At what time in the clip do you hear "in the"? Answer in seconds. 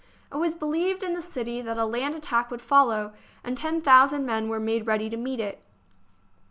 1.03-1.21